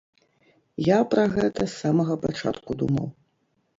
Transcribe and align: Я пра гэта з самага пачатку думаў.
Я 0.85 0.97
пра 1.11 1.25
гэта 1.35 1.61
з 1.67 1.69
самага 1.81 2.13
пачатку 2.25 2.71
думаў. 2.81 3.07